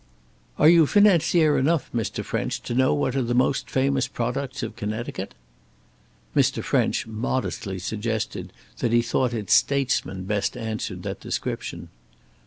[0.57, 2.25] "Are you financier enough, Mr.
[2.25, 5.35] French, to know what are the most famous products of Connecticut?"
[6.35, 6.63] Mr.
[6.63, 11.89] French modestly suggested that he thought its statesmen best answered that description.